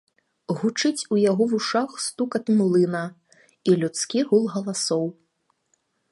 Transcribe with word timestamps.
Гучыць 0.59 1.07
у 1.15 1.17
яго 1.31 1.43
вушах 1.51 1.91
стукат 2.05 2.45
млына 2.61 3.01
і 3.69 3.75
людскі 3.83 4.19
гул 4.31 4.43
галасоў. 4.55 5.05